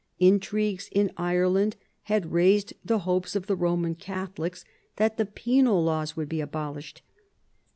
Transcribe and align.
In 0.17 0.39
trigues 0.39 0.89
in 0.91 1.11
Ireland 1.15 1.75
had 2.09 2.31
raised 2.31 2.73
the 2.83 2.97
hopes 3.05 3.35
of 3.35 3.45
the 3.45 3.55
Koman 3.55 3.99
Catholics 3.99 4.65
that 4.95 5.17
the 5.17 5.27
Penal 5.27 5.83
laws 5.83 6.17
would 6.17 6.27
be 6.27 6.41
abolished. 6.41 7.03